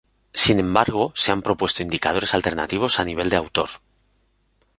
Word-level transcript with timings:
Sin 0.33 0.59
embargo, 0.59 1.13
se 1.15 1.31
han 1.31 1.43
propuesto 1.43 1.83
indicadores 1.83 2.33
alternativos 2.33 2.99
a 2.99 3.05
nivel 3.05 3.29
de 3.29 3.35
autor. 3.37 3.69